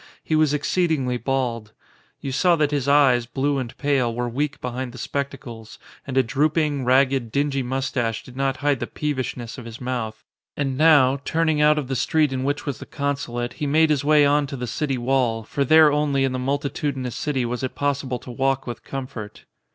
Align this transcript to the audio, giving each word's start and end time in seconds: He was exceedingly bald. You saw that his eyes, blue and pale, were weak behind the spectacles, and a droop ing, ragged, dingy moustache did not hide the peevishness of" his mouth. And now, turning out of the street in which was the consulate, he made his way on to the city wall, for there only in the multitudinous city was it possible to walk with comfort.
He 0.23 0.35
was 0.35 0.51
exceedingly 0.51 1.17
bald. 1.17 1.73
You 2.21 2.31
saw 2.31 2.55
that 2.55 2.71
his 2.71 2.87
eyes, 2.87 3.27
blue 3.27 3.59
and 3.59 3.77
pale, 3.77 4.11
were 4.15 4.27
weak 4.27 4.59
behind 4.59 4.93
the 4.93 4.97
spectacles, 4.97 5.77
and 6.07 6.17
a 6.17 6.23
droop 6.23 6.57
ing, 6.57 6.83
ragged, 6.83 7.31
dingy 7.31 7.61
moustache 7.61 8.23
did 8.23 8.35
not 8.35 8.57
hide 8.65 8.79
the 8.79 8.87
peevishness 8.87 9.59
of" 9.59 9.65
his 9.65 9.79
mouth. 9.79 10.23
And 10.57 10.75
now, 10.75 11.19
turning 11.23 11.61
out 11.61 11.77
of 11.77 11.87
the 11.87 11.95
street 11.95 12.33
in 12.33 12.43
which 12.43 12.65
was 12.65 12.79
the 12.79 12.87
consulate, 12.87 13.53
he 13.53 13.67
made 13.67 13.91
his 13.91 14.03
way 14.03 14.25
on 14.25 14.47
to 14.47 14.57
the 14.57 14.65
city 14.65 14.97
wall, 14.97 15.43
for 15.43 15.63
there 15.63 15.91
only 15.91 16.23
in 16.23 16.31
the 16.31 16.39
multitudinous 16.39 17.15
city 17.15 17.45
was 17.45 17.61
it 17.61 17.75
possible 17.75 18.17
to 18.17 18.31
walk 18.31 18.65
with 18.65 18.83
comfort. 18.83 19.45